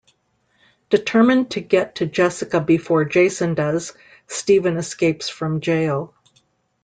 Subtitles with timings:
[0.89, 3.93] Determined to get to Jessica before Jason does,
[4.25, 6.15] Steven escapes from jail.